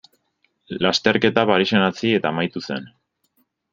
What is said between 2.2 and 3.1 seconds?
eta amaitu zen.